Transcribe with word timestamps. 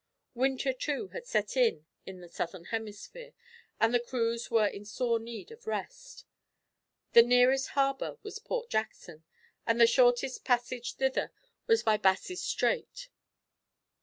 Winter, 0.33 0.73
too, 0.73 1.09
had 1.09 1.27
set 1.27 1.55
in 1.55 1.85
in 2.07 2.21
the 2.21 2.27
southern 2.27 2.65
hemisphere, 2.73 3.33
and 3.79 3.93
the 3.93 3.99
crews 3.99 4.49
were 4.49 4.65
in 4.65 4.83
sore 4.83 5.19
need 5.19 5.51
of 5.51 5.67
rest. 5.67 6.25
The 7.13 7.21
nearest 7.21 7.67
harbour 7.77 8.17
was 8.23 8.39
Port 8.39 8.71
Jackson, 8.71 9.25
and 9.67 9.79
the 9.79 9.85
shortest 9.85 10.43
passage 10.43 10.93
thither 10.93 11.31
was 11.67 11.83
by 11.83 11.97
Bass's 11.97 12.41
Strait. 12.41 13.09